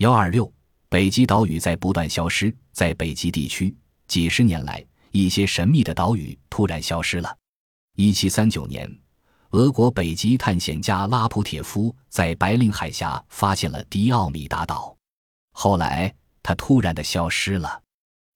[0.00, 0.50] 幺二六，
[0.88, 3.76] 北极岛屿在不断消失，在北极地区，
[4.08, 7.36] 几十年来，一些神秘的岛屿突然消失了。
[7.96, 8.90] 一七三九年，
[9.50, 14.96] 俄国北极探险家拉普铁夫在白令海峡发现了迪奥米达岛，
[15.52, 16.10] 后来
[16.42, 17.82] 它突然的消失了。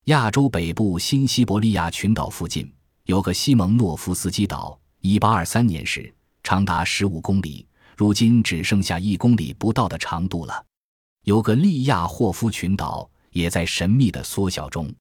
[0.09, 2.71] 亚洲北部新西伯利亚群岛附近
[3.05, 10.63] 有个西蒙诺夫斯基岛，一八二三年时长达十五公里，如今只剩下一公里不到的长度了。
[11.25, 14.93] 有个利亚霍夫群岛也在神秘的缩小中，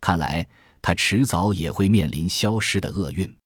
[0.00, 0.44] 看来
[0.82, 3.36] 它迟早也会面临消失的厄运。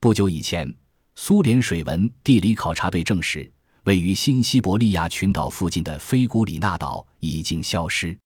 [0.00, 0.72] 不久以前，
[1.16, 3.50] 苏联水文地理考察队证实，
[3.84, 8.16] 位于新西伯利亚群岛附近的菲古里纳岛已经消失。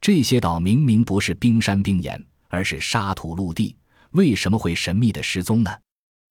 [0.00, 3.76] 这些岛明明不是冰山冰岩，而是沙土陆地，
[4.10, 5.70] 为什么会神秘的失踪呢？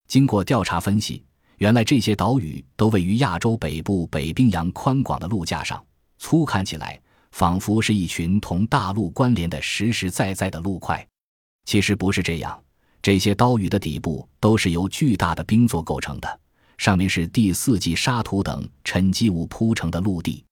[0.10, 1.24] 经过调查分析，
[1.60, 5.82] 原来这些岛屿都位于亚洲北部北冰洋宽广的陆架上，
[6.18, 7.00] 粗看起来
[7.32, 11.06] 仿佛是一群同大陆关联的实实在在的陆块。
[11.66, 12.60] 其实不是这样，
[13.02, 16.40] 这些岛屿的底部都是由巨大的冰座构成的，
[16.78, 20.44] 上面是第四纪沙土等沉积物铺成的陆地。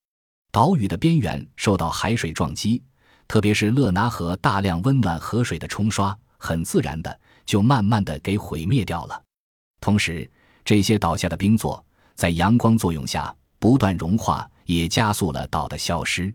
[0.52, 2.82] 岛屿的边缘受到海水撞击。
[3.28, 9.20] 特别是勒拿河大量温暖河水的冲刷，很自然的就慢慢的给毁灭掉了。
[9.80, 10.30] 同时，
[10.64, 16.34] 这些倒下的冰座在阳光作用下不断融化，也加速了岛的消失。